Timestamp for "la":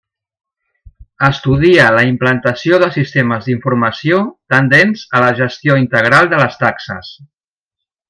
1.97-2.05, 5.27-5.31